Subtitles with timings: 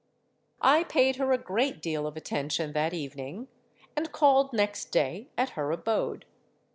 [0.63, 3.49] "I paid her a great deal of attention that evening,
[3.95, 6.25] and called next day at her abode.